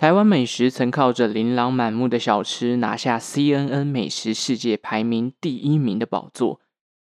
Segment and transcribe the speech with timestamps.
[0.00, 6.62] 台湾美食曾靠着琳琅满目的小吃拿下 CNN 美食世界排名第一名的宝座。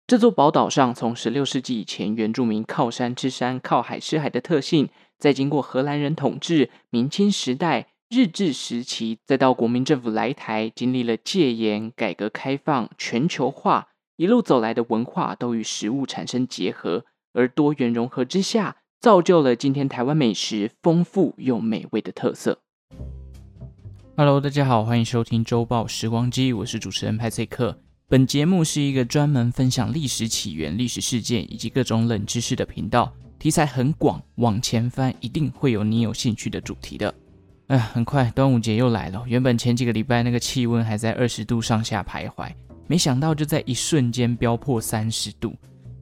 [0.06, 22.60] 这座宝岛上，从十六世纪以前原住民靠山吃山、靠海吃海的特性，再经过荷兰人统治、明清时代、日治时期，再到国民政府来台，经历了戒严、改革开放、全球化，一路走来的文化都与食物产生结合，而多元融合之下，造就了今天台湾美食丰富又美味的特色。
[24.16, 27.76] Hello，大家好，欢迎收听周报时光机，我是主持人派翠克。
[28.06, 37.12] 本节目是一个专门分享历史起源、历史事件以及各种冷知识的频道，题材很广，往前翻一定会有你有兴趣的主题的。
[37.66, 42.48] 哎，很快端午节又来了，原本前几个礼拜那个气温还在二十度上下徘徊，
[42.86, 45.52] 没想到就在一瞬间飙破三十度，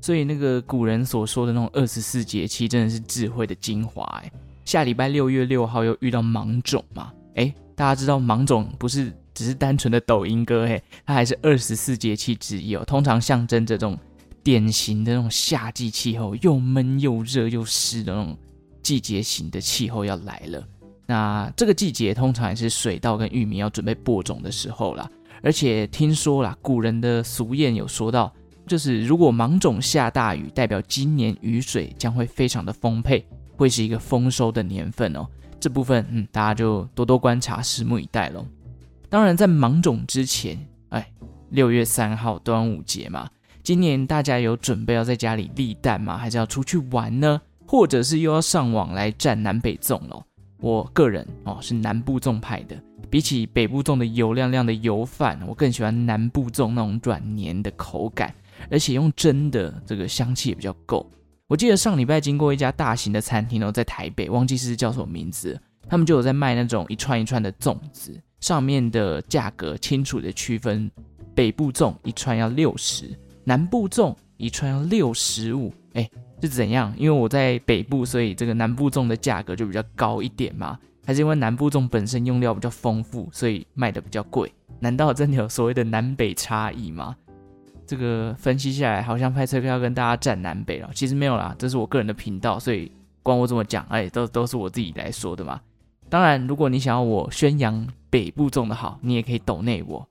[0.02, 4.30] 所以那个古人所说的那种二十四节气真的是智慧的精华哎。
[4.66, 7.10] 下礼拜六月六号又遇到芒种嘛？
[7.36, 7.50] 哎。
[7.74, 12.84] 大家知道芒种不是只是单纯的抖音歌，嘿，它还是二十四节气之一哦。
[12.84, 13.98] 通常象征着这种
[14.42, 18.36] 典型的那种夏季气候，又闷又热又湿的那种
[18.82, 20.66] 季节型的气候要来了。
[21.06, 25.10] 那这个季节通常也是水稻跟玉米要准备播种的时候啦。
[25.42, 28.32] 而且听说啦，古人的俗谚有说到，
[28.66, 35.26] 就是如果芒种下大雨，代表今年雨水将会非常的丰沛，会是一个丰收的年份哦。
[35.62, 38.44] 这部分，嗯，大家就多多观察，拭目以待喽。
[39.08, 41.08] 当然，在芒种之前，哎，
[41.50, 43.30] 六月三号端午节嘛，
[43.62, 46.18] 今年大家有准备要在家里立蛋吗？
[46.18, 47.40] 还是要出去玩呢？
[47.64, 50.24] 或者是又要上网来战南北粽喽？
[50.58, 52.76] 我个人哦是南部粽派的，
[53.08, 58.34] 比起北部粽的油亮亮的油饭，我更喜欢南部粽那种软黏的口感，
[58.68, 61.08] 而且用蒸的这个香气也比较够。
[61.52, 70.90] 我记得上礼拜经过一家大型的餐厅哦，在台北，忘记是叫什么名字，他们就有在卖那种一串一串的粽子，上面的价格清楚的区分，
[71.34, 73.14] 北部粽一串要六十，
[73.44, 76.10] 南部粽一串要六十五，哎，
[76.40, 76.90] 是怎样？
[76.96, 80.78] 因为我在北部，所以这个南部粽的价格就比较高一点嘛？
[81.04, 84.50] 还是因为南部粽本身用料比较丰富，所以卖的比较贵？
[84.80, 87.14] 难道真的有所谓的南北差异吗？
[87.86, 90.88] 这个分析下来，好像派翠克要跟大家站南北了。
[90.94, 92.90] 其实没有啦，这是我个人的频道，所以
[93.22, 95.60] 光我这么讲，哎，都都是我自己来说的嘛。
[96.08, 100.08] 当然，如果你想要我宣扬北部种的好，你也可以抖内我。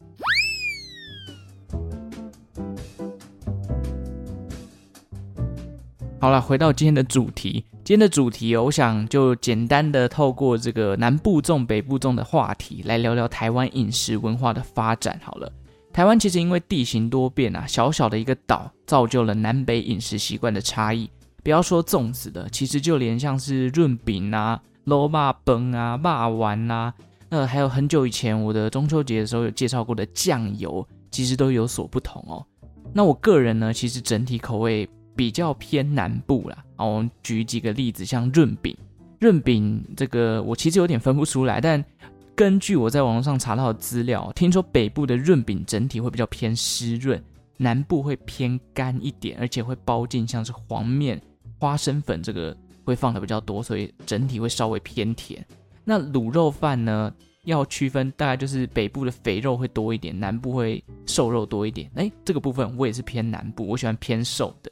[6.19, 15.19] 好了，回到今天的主题，今天的主题，我想就简单的透过这个南部种、北部种的话题来聊聊台湾饮食文化的发展。
[15.23, 15.51] 好了。
[15.93, 21.09] 台湾其实因为地形多变啊，小小的一个岛，造就了南北饮食习惯的差异。
[21.43, 26.93] 不要说粽子的，其实就连像是润饼啊、卤肉饭啊、肉丸啊，
[27.29, 32.45] 呃，还有很久以前我的中秋节的时候有介绍过的酱油，其实都有所不同哦。
[32.93, 36.63] 那我个人呢，其实整体口味比较偏南部啦。
[36.77, 38.73] 啊，我们举几个例子，像润饼，
[39.19, 41.83] 润饼这个我其实有点分不出来，但。
[42.41, 47.23] 根据我在网络上查到的资料，听说北部的润饼整体会比较偏湿润，
[47.55, 51.21] 南部会偏干一点，而且会包进像是黄面、
[51.59, 55.45] 花生粉，这个会放的比较多，所以整体会稍微偏甜。
[55.83, 57.13] 那卤肉饭呢，
[57.43, 61.91] 要区分大概就是北部的肥肉会多一点，南部会瘦肉多一点。
[61.93, 64.71] 哎，这个部分我也是偏南部，我喜欢偏瘦的。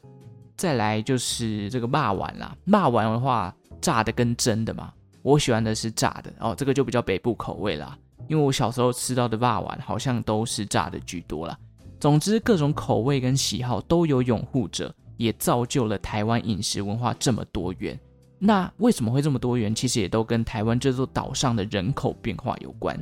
[0.56, 4.92] 再来就是这个肉丸啦，肉丸的话，炸的跟蒸的嘛。
[5.22, 7.96] 我喜欢的是炸的哦，这个就比较北部口味啦。
[8.28, 11.58] 因为我小时候吃到的肉丸好像都是炸的居多啦。
[11.98, 17.98] 总之，各种口味跟喜好都有拥护者，也造就了台湾饮食文化这么多元。
[18.38, 19.74] 那为什么会这么多元？
[19.74, 22.98] 其实也都跟台湾这座岛上的人口变化有关。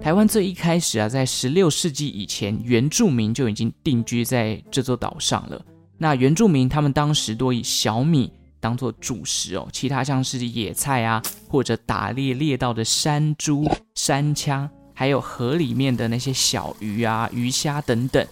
[0.00, 5.62] 台湾最一开始啊，在十六世纪以前，原住民就已经定居在这座岛上了。
[5.96, 18.26] 那原住民他们当时多以小米当做主食哦，其他像是野菜啊，或者打猎猎到的山猪、山羌，还有河里面的那些小鱼啊、鱼虾等等，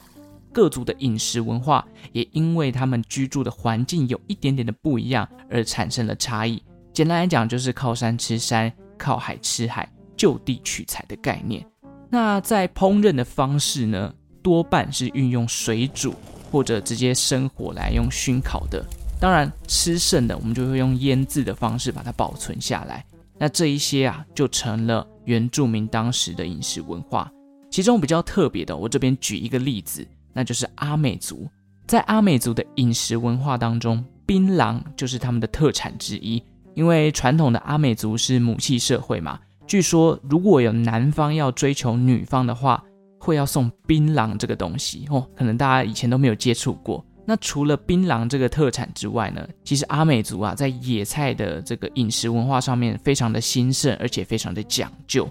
[0.52, 6.62] 各族的饮食文化也因为他们居住的环境有一点点的不一样而产生了差异。
[6.92, 11.64] 简单来讲，就是靠山吃山，靠海吃海，就地取材的概念。
[12.10, 16.14] 那在烹饪的方式呢，多半是运用水煮。
[16.52, 18.84] 或者直接生火来用熏烤的，
[19.18, 23.02] 当然吃剩的我们就会用腌制的方式把它保存下来。
[23.38, 27.32] 那这一些啊，就成了原住民当时的饮食文化。
[27.70, 31.48] 其中比较特别的，我这边举一个例子，那就是阿美族。
[31.86, 36.42] 在阿美族的饮食文化当中，槟榔就是他们的特产之一。
[36.74, 42.82] 因为传统的阿美族是母系社会嘛，据说如果有男方要追求女方的话，
[43.22, 47.04] 会要送槟榔这个东西哦，可能大家以前都没有接触过。
[47.24, 55.28] 那除了槟榔这个特产之外呢，其实阿美族啊，在野菜的这个饮食文化上面非常的兴盛，而且非常的讲究。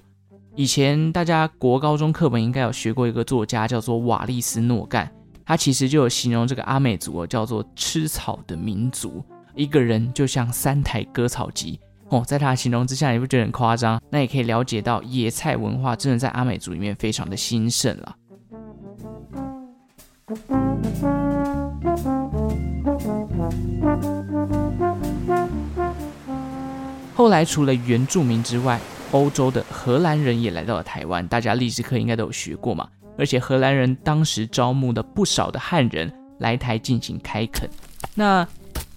[0.56, 5.12] 以前大家国高中课本应该有学过一个作家叫做瓦利斯诺干，
[5.46, 9.22] 他其实就有形容这个阿美族叫做吃草的民族，
[9.54, 11.78] 一个人就像三台割草机
[12.12, 12.24] 哦。
[12.26, 14.00] 在他的形容之下，你不觉得很夸张？
[14.12, 18.16] 那也可以了解到野菜文化真的在阿美族里面非常的兴盛了。
[27.16, 28.80] 后来，除了原住民之外，
[29.12, 31.28] 欧洲的荷兰人也来到了台湾。
[31.28, 32.88] 大家历史课应该都有学过嘛。
[33.18, 37.70] 而且荷兰人当时招募了不少的汉人来台进行开垦。
[38.16, 38.48] 那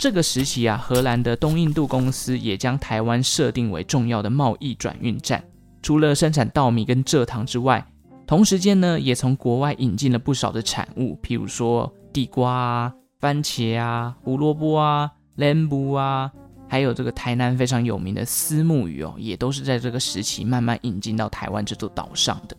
[0.04, 5.42] 这个时期啊，荷兰的东印度公司也将台湾设定为重要的贸易转运站。
[5.80, 7.82] 除了生产稻米跟蔗糖之外，
[8.26, 16.30] 同时间呢，也从国外引进了不少的产物，譬如说地瓜啊、番茄啊、胡萝卜啊、莲雾啊。
[16.68, 22.54] 还有这个台南非常有名的虱目鱼哦，也都是在这个时期慢慢引进到台湾这座岛上的。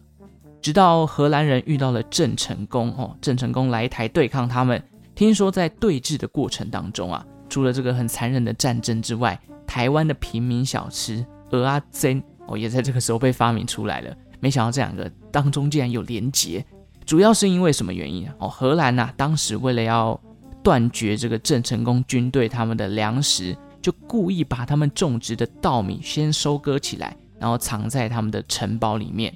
[0.64, 4.84] 直到荷兰人遇到了郑成功哦，郑成功来台对抗他们。
[5.14, 14.16] 听说在对峙的过程当中啊，除了这个很残忍的战争之外，台湾的平民小吃蚵仔煎哦，也在这个时候被发明出来了。
[14.40, 16.66] 没想到这两个当中竟然有连结，
[17.06, 18.48] 主要是因为什么原因哦？
[18.48, 20.20] 荷兰呐，当时为了要
[20.64, 23.56] 断绝这个郑成功军队他们的粮食。
[23.82, 29.32] 就故意把他们种植的稻米先收割起来，然后藏在他们的城堡里面。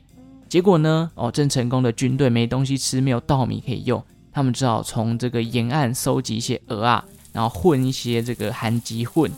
[0.48, 7.06] 结果呢，哦，郑成功的军队没东西吃，没有稻米可以用，他们只好从这个沿岸收集一些鹅啊，
[7.40, 9.32] 然后混一些这个韩籍混，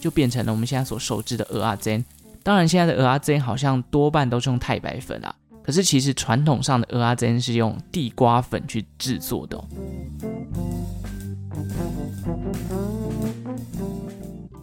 [0.00, 2.02] 就变成了我们现在所熟知的蚵仔煎。
[2.42, 9.62] 当然，现在的蚵仔煎好像多半都是用太白粉啊，可是其实传统上的蚵仔煎是用地瓜粉去制作的。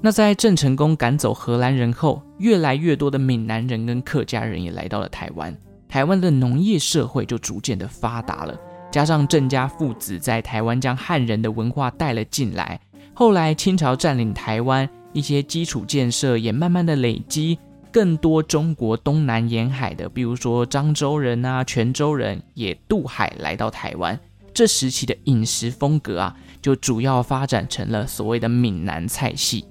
[0.02, 5.56] 那在郑成功赶走荷兰人后，越来越多的闽南人跟客家人也来到了台湾，
[5.88, 8.60] 台湾的农业社会就逐渐的发达了。
[8.92, 12.80] 加上郑家父子在台湾将汉人的文化带了进来，
[13.14, 17.60] 后来清朝占领台湾，一些基础建设也慢慢的累积，
[17.92, 24.20] 更多中国东南沿海的，比如说漳州人啊、泉州人也渡海来到台湾。
[24.54, 29.66] 这时期的饮食风格啊，就主要发展成了所谓的闽南菜系。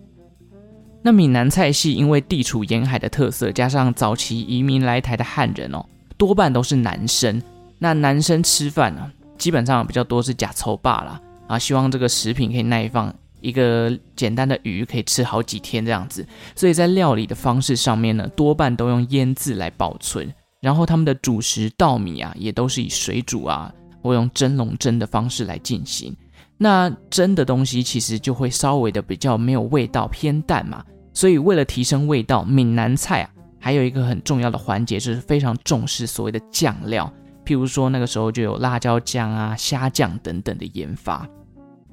[1.02, 5.84] 那闽南菜系因为地处沿海的特色，加上早期移民来台的汉人哦，
[6.16, 7.42] 多半都是男生。
[7.78, 16.26] 那男生吃饭呢，基本上比较多是假抽罢啦，啊，希望这个食品可以耐放，一个简单的鱼可以吃好几天这样子。
[16.56, 20.32] 所以在料理的方式上面呢，多半都用腌制来保存。
[20.60, 23.72] 然后他们的主食稻米啊，也都是以水煮啊，
[24.02, 26.16] 或用蒸笼蒸的方式来进行。
[26.56, 30.84] 那蒸的东西其实就会稍微的比较没有味道，偏淡嘛。
[31.14, 37.08] 所以为了提升味道，闽南菜啊，还有一个很重要的环节，就是非常重视所谓的酱料。
[37.48, 41.26] 譬如说那个时候就有辣椒酱啊、虾酱等等的研发。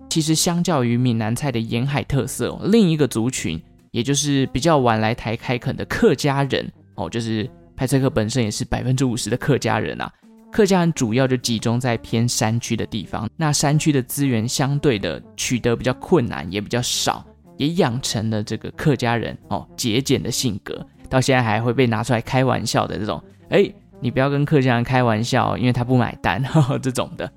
[0.09, 3.61] 其实相较于闽南菜的沿海特色，另一个族群，
[3.91, 10.11] 也就是比较晚来台开垦的客家人哦，就是派翠克本身也是百分之五十的客家人啊。
[10.51, 23.23] 客家人主要就集中在偏山区的地方，那山区的资源相对的取得比较困难，也比较少，也养成了这个客家人哦节俭的性格，到现在还会被拿出来开玩笑的这种。
[23.49, 23.71] 哎，
[24.05, 27.27] 你不要跟客家人开玩笑，因为他不买单呵呵 这种的。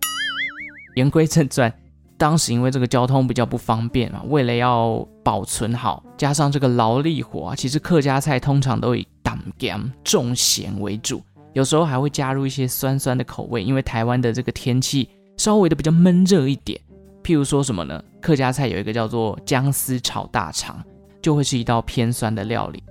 [0.96, 1.72] 言归正传，
[2.18, 11.22] 当时因为这个交通比较不方便嘛，为了要保存好，加上这个劳力活啊，其实客家菜通常都以淡咸重咸为主。
[11.54, 15.08] 有时候还会加入一些酸酸的口味，因为台湾的这个天气
[15.38, 16.78] 稍微的比较闷热一点。
[17.24, 17.98] 譬如说什么呢？
[18.20, 20.84] 客家菜有一个叫做姜丝炒大肠，
[21.22, 22.82] 就会是一道偏酸的料理。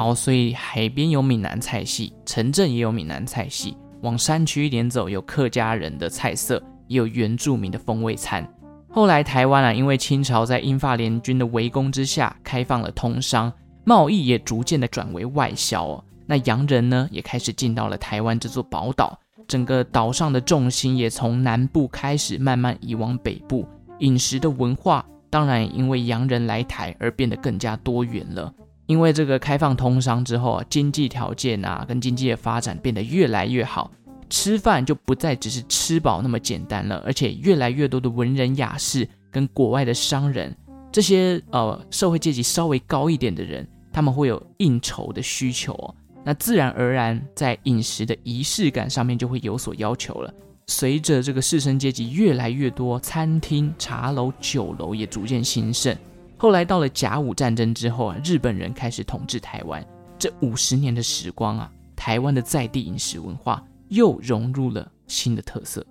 [0.00, 8.50] 好，所以海边有闽南菜系，城镇也有闽南菜系，往山区一点走有客家人的菜色，也有原住民的风味餐。
[8.88, 13.52] 后来台湾啊，因为清朝在英法联军的围攻之下，开放了通商，
[13.84, 16.04] 贸易也逐渐的转为外销哦。
[16.24, 28.50] 那洋人呢，也开始进到了台湾这座宝岛，整个岛上的重心也从南部开始慢慢移往北部，饮食的文化当然也因为洋人来台而变得更加多元了。
[28.90, 33.88] 因为这个开放通商之后啊，经济条件啊跟经济的发展变得越来越好，
[34.28, 40.52] 吃饭就不再只是吃饱那么简单了，而且越来越多的文人雅士跟国外的商人，
[40.90, 45.94] 这些呃社会阶级稍微高一点的人，他们会有应酬的需求，
[46.24, 50.34] 那自然而然在饮食的仪式感上面就会有所要求了。
[50.66, 55.96] 随着这个士绅阶级越来越多，餐厅、茶楼、酒楼也逐渐兴盛。
[56.40, 59.86] 后来到了甲午战争之后啊，日本人开始统治台湾，
[60.18, 65.86] 这五十年的时光啊，台湾的在地饮食文化又融入了新的特色。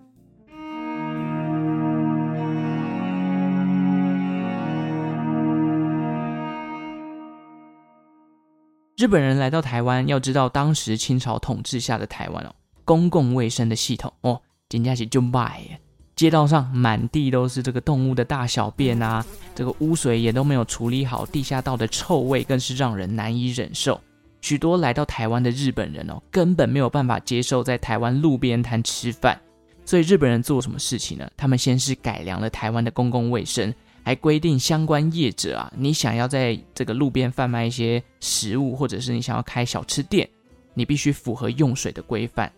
[8.97, 15.79] 日本人来到台湾，要知道当时清朝统治下的台湾哦，公共卫生的系统哦，真的是就坏耶。
[16.19, 23.97] 街道上满地都是这个动物的大小便啊，这个污水也都没有处理好，地下道的臭味更是让人难以忍受。
[24.41, 29.39] 许多来到台湾的日本人哦，根本没有办法接受在台湾路边摊吃饭。
[29.85, 31.25] 所以日本人做什么事情呢？
[31.37, 33.73] 他们先是改良了台湾的公共卫生，
[34.03, 40.29] 还规定相关业者啊，你想要在这个路边贩卖一些食物，或者是你想要开小吃店，
[40.73, 42.51] 你必须符合用水的规范。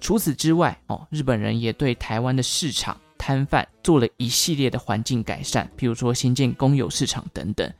[0.00, 3.00] 除此之外哦，日本人也对台湾的市场。
[3.18, 7.70] 摊贩做了一系列的环境改善，譬如说新建公有市场等等。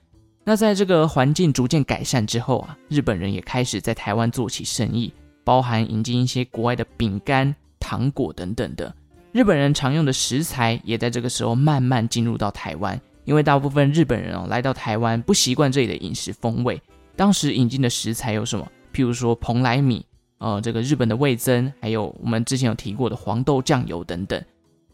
[0.44, 5.12] 那在这个环境逐渐改善之后啊，日本人也开始在台湾做起生意，
[5.42, 8.94] 包含引进一些国外的饼干、糖果等等的。
[9.32, 16.80] 日本人常用的食材也在这个时候慢慢进入到台湾，因为大部分日本人哦来到台湾不习惯这里的饮食风味。
[17.16, 18.68] 当时引进的食材有什么？
[18.92, 20.04] 譬如说蓬莱米，
[20.38, 24.40] 呃，这个日本的味增，还有我们之前有提过的黄豆酱油等等。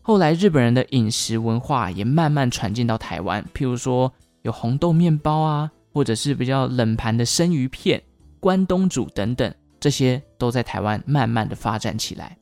[0.02, 8.02] 后来，日本人的饮食文化也慢慢传进到台湾，譬如说有红豆面包啊，或者是比较冷盘的生鱼片、
[8.40, 12.36] 关东煮等等，这些都在台湾慢慢的发展起来。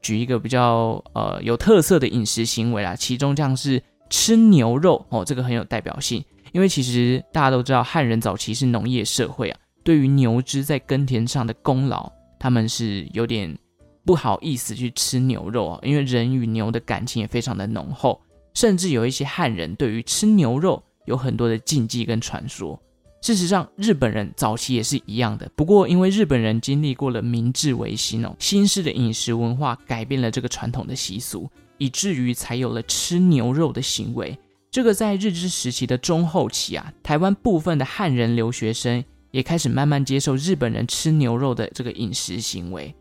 [0.00, 13.58] 举一个比较呃有特色的饮食行为啦，其中像是吃牛肉哦，这个很有代表性，因为其实大家都知道汉人早期是农业社会啊，对于牛只在耕田上的功劳，他们是有点。
[14.06, 18.20] 不好意思去吃牛肉啊，因为人与牛的感情也非常的浓厚，
[18.54, 22.80] 甚至有一些汉人对于吃牛肉有很多的禁忌跟传说。
[23.22, 34.38] 事实上，日本人早期也是一样的，不过因为日本人经历过了明治维新哦，新式的饮食文化改变了这个传统的习俗，以至于才有了吃牛肉的行为。
[34.70, 42.94] 这个在日治时期的中后期啊，台湾部分的汉人留学生也开始慢慢接受日本人吃牛肉的这个饮食行为。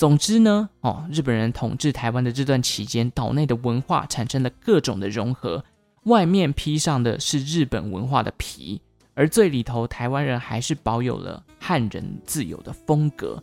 [0.00, 5.62] 总之呢，哦，日本人统治台湾的这段期间，岛内的文化产生了各种的融合，
[6.04, 8.80] 外面披上的是日本文化的皮，
[9.12, 13.42] 而最里头，台湾人还是保有了汉人自有的风格。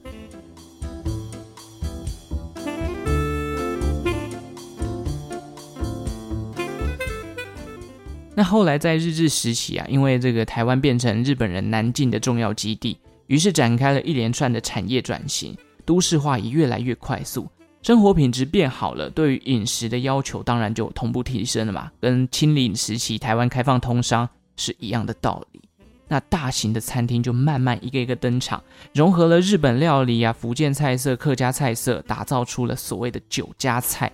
[8.34, 12.98] 那后来在日治时期啊，因为这个台湾变成日本人南进的重要基地，
[13.28, 15.56] 于是展开了一连串的产业转型。
[15.88, 17.48] 都市化也越来越快速，
[17.82, 24.28] 生活品质变好了，对于饮食的要求当然就同步提升了嘛，跟清领时期台湾开放通商
[24.58, 25.62] 是一样的道理。
[26.10, 28.62] 那大型的餐厅就慢慢一个一个登场，
[28.94, 34.12] 融合了日本料理啊、福建菜色、客家菜色，打造出了所谓的酒家菜。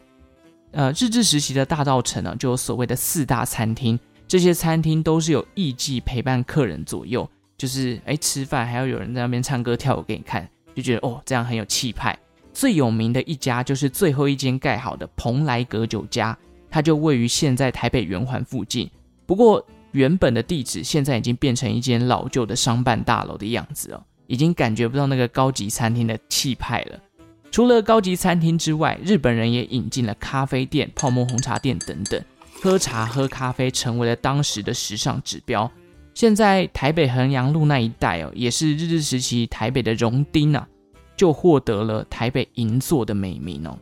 [0.72, 7.28] 呃，日治时期的大稻埕呢，就有所谓的四大餐厅，这些餐厅都是有艺伎陪伴客人左右，
[7.58, 10.48] 就是哎吃饭还要有人在那边唱歌跳舞给你看。
[10.74, 12.18] 就觉得哦，这样很有气派。
[12.54, 16.38] 最有名的一家就是最后一间盖好的蓬莱阁酒家，
[16.70, 18.90] 它就位于现在台北圆环附近。
[19.26, 27.00] 不过原本的地址现在已经变成一间老旧的商办大楼的样子哦，已经感觉不到那个高级餐厅的气派了。
[27.52, 32.20] 除了高级餐厅之外，日本人也引进了咖啡店、泡沫红茶店等等，
[32.62, 35.72] 喝茶喝咖啡成为了当时的时尚指标。
[36.14, 40.68] 现在台北衡阳路那一带哦，也是日治时期台北的荣町啊，
[41.18, 43.78] 就获得了台北银座的美名哦。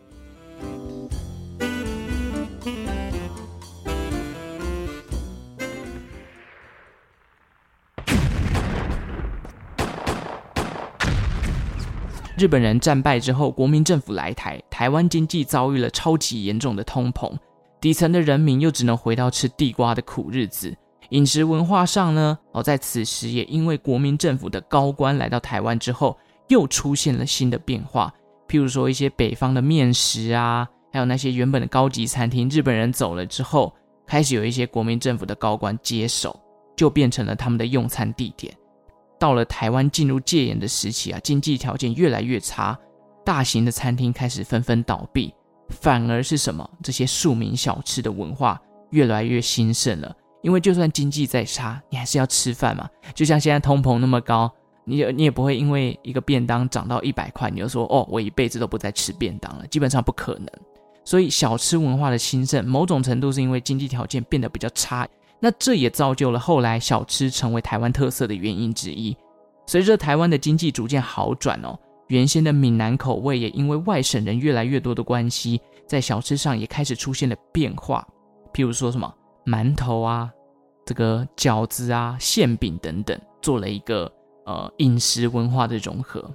[12.38, 17.38] 日本人战败之后，国民政府来台，台湾经济遭遇了超级严重的通膨，
[17.82, 20.76] 底层的人民又只能回到吃地瓜的苦日子。
[21.12, 28.14] 饮食文化上呢，哦，在此时也因为国民政府的高官来到台湾之后，又出现了新的变化。
[28.48, 33.74] 譬如说一些北方的面食啊，还有那些原本的高级餐厅，日本人走了之后，
[34.08, 36.38] 开始有一些国民政府的高官接手，
[36.78, 38.54] 就变成了他们的用餐地点。
[39.20, 42.78] 到了台湾进入戒严的时期啊，经济条件越来越差，
[43.26, 45.34] 大型的餐厅开始纷纷倒闭，
[45.68, 46.70] 反而是什么？
[46.82, 48.60] 这些庶民小吃的文化
[48.92, 50.16] 越来越兴盛了。
[50.42, 52.90] 因为就算经济再差，你还是要吃饭嘛。
[53.14, 54.52] 就像现在通膨那么高，
[54.86, 59.68] 你也你也不会因为一个便当涨到一百块，你就说哦，我一辈子都不再吃便当了。
[59.68, 60.48] 基本上不可能。
[61.04, 65.08] 所以小吃文化的兴盛，某种程度是因为经济条件变得比较差。
[65.40, 69.16] 那这也造就了后来小吃成为台湾特色的原因之一。
[69.66, 78.08] 随着台湾的经济逐渐好转哦，原先的闽南口味也因为外省人越来越多的关系，在小吃上也开始出现了变化。
[78.54, 79.12] 譬如说什么？
[79.46, 80.32] 馒头啊，
[80.86, 84.12] 这个饺子啊、馅饼等等，做了一个
[84.46, 86.30] 呃饮食文化的融合。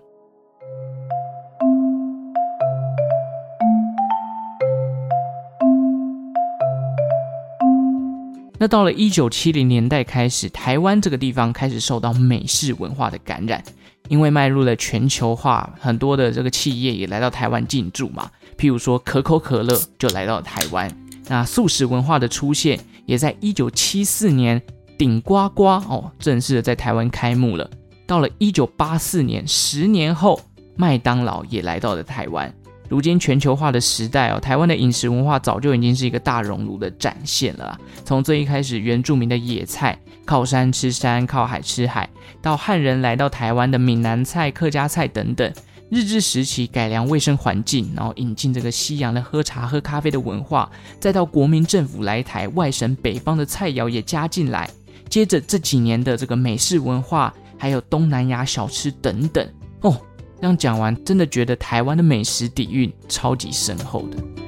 [8.59, 13.63] 那到了一九七零年代开始，台湾这个地方开始受到美式文化的感染，
[14.09, 18.31] 因为迈入了全球化，很多的这个企业也来到台湾进驻嘛。
[18.57, 20.91] 譬如说可口可乐就来到台湾。
[21.29, 24.61] 那素食文化的出现，也在一九七四年，
[24.99, 27.71] 顶呱呱哦，正式的在台湾开幕了。
[28.07, 30.41] 到了一九八四年，十年后，
[30.77, 32.53] 麦当劳也来到了台湾。
[32.89, 37.77] 如今全球化的时代哦，台湾的饮食文化早就已经是一个大熔炉的展现了。
[38.05, 42.09] 从最一开始原住民的野菜，靠山吃山，靠海吃海，
[42.41, 45.53] 到汉人来到台湾的闽南菜、客家菜等等。
[45.89, 54.69] 日治时期改良卫生环境，然后引进这个西洋的喝茶喝咖啡的文化，再到国民政府来台，外省北方的菜肴也加进来。
[55.09, 59.49] 接着这几年的这个美式文化，还有东南亚小吃等等，
[59.83, 59.97] 哦，
[60.41, 64.46] 这样讲完，真的觉得台湾的美食底蕴超级深厚的。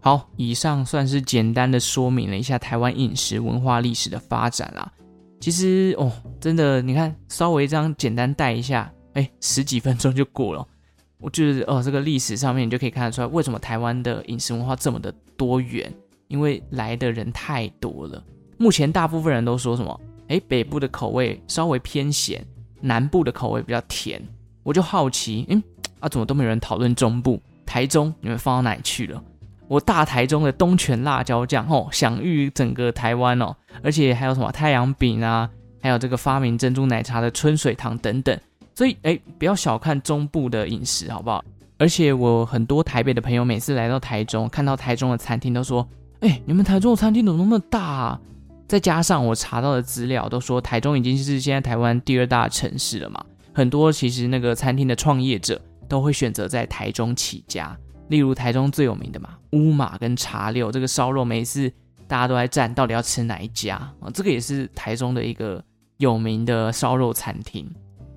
[0.00, 4.90] 好，以上算是简单的说明了一下台湾饮食文化历史的发展啦。
[5.40, 10.66] 其实哦，真的，你看，稍微这样简单带一下，哎，十几分钟就过了。
[11.18, 15.92] 我就是哦，这个历史上面你就可以看得出来，为什么台湾的饮食文化这么的多元，
[16.28, 18.22] 因为来的人太多了。
[18.56, 20.00] 目前大部分人都说什么？
[20.28, 22.44] 哎，北部的口味稍微偏咸，
[22.80, 24.22] 南部的口味比较甜。
[24.62, 25.62] 我就好奇，嗯，
[26.00, 27.40] 啊，怎么都没有人讨论中部？
[27.66, 29.22] 台中你们放到哪里去了？
[29.68, 35.48] 我大台中的东泉辣椒酱哦，享誉整个台湾哦，而且还有什么太阳饼啊，
[35.82, 38.38] 还有这个发明珍珠奶茶的春水堂等等，
[38.74, 41.44] 所以哎，不要小看中部的饮食，好不好？
[41.76, 45.86] 而且我很多台北的朋友每次来到台中，看到台中的餐厅都说，
[46.20, 48.20] 哎，你们台中的餐厅怎么那么大啊？
[48.66, 57.76] 再加上我查到的资料都说，台中已经是现在台湾第二大城市了嘛，很多其实那个餐厅的创业者都会选择在台中起家。
[58.08, 61.70] 例如台中最有名的嘛，乌马跟茶六这个烧肉，每次
[62.06, 64.10] 大家都在战，到底要吃哪一家啊？
[64.12, 65.62] 这个也是台中的一个
[65.98, 67.70] 有名的烧肉餐厅。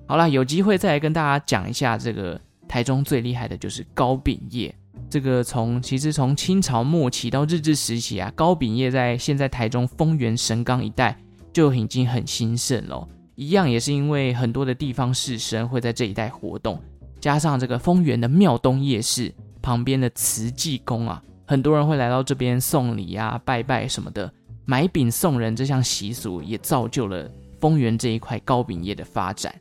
[0.06, 4.74] 好啦，有机会再来跟大家讲一下这个台中最厉害的就是糕饼业。
[5.10, 11.14] 这个从其实从清朝末期到日治时期啊，糕饼业在现在台中丰原神冈一带
[11.52, 13.06] 就已经很兴盛了。
[13.34, 16.80] 一样也是因为很多的地方士绅会在这一带活动，
[17.20, 19.30] 加上这个丰原的庙东夜市。
[19.62, 24.30] 旁边的慈济宫啊，很多人会来到这边送礼啊、拜拜什么的，
[24.64, 29.54] 买饼送人这项习俗也造就了丰原这一块糕饼业的发展。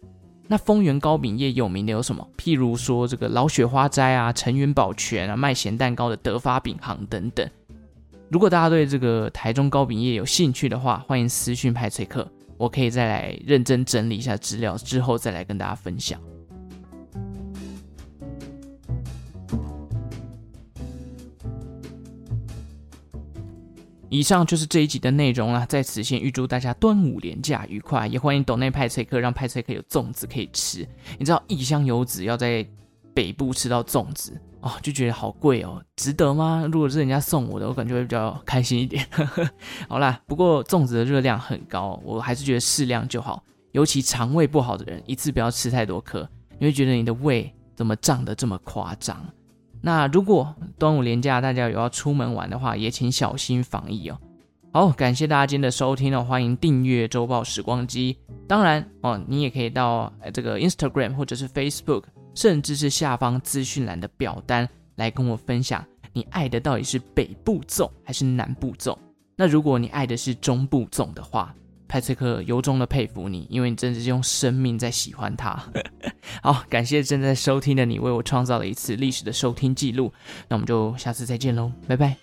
[0.48, 2.28] 那丰原糕饼业有名的有什么？
[2.38, 7.50] 譬如说这个老雪花斋啊、陈元宝泉啊、卖咸蛋糕的德发饼行等等。
[8.30, 16.20] 如果大家对这个台中糕饼业有兴趣的话，欢迎私讯派翠克，我可以再来认真整理一下资料，之后再来跟大家分享。
[24.12, 30.86] 以上就是这一集的内容了，在此先预祝大家端午连假愉快，也欢迎斗内派翠克，让派翠克有粽子可以吃。
[31.17, 32.67] 你知道异乡游子要在
[33.13, 36.67] 北部吃到粽子哦，就觉得好贵哦，值得吗？
[36.69, 39.08] 如果是人家送我的，我感觉会比较开心一点。
[39.88, 49.26] 好啦，不过粽子的热量很高，我还是觉得适量就好，尤其肠胃不好的人，一次不要吃太多颗，你会觉得你的胃怎么胀得这么夸张。
[49.82, 54.17] 那如果端午连假大家有要出门玩的话，也请小心防疫哦。
[54.72, 58.17] 好，感谢大家今天的收听哦，欢迎订阅周报时光机。
[58.48, 62.04] 当然哦，你也可以到这个 Instagram 或者是 Facebook，
[62.36, 68.96] 甚至是下方资讯栏的表单来跟我分享，你爱的到底是北部粽还是南部粽？
[69.36, 71.54] 那如果你爱的是中部粽的话，
[71.92, 75.62] 派翠克由衷的佩服你，因为你真的是用生命在喜欢他。
[76.42, 80.14] 好，感谢正在收听的你，为我创造了一次历史的收听记录。
[80.48, 82.16] 那我们就下次再见喽，拜拜。